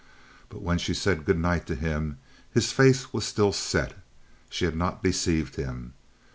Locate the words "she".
0.79-0.95, 4.49-4.65